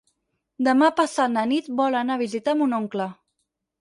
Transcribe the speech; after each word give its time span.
Demà 0.67 0.87
passat 1.01 1.35
na 1.35 1.43
Nit 1.53 1.69
vol 1.81 1.99
anar 1.99 2.17
a 2.17 2.23
visitar 2.25 2.57
mon 2.63 2.77
oncle. 2.83 3.07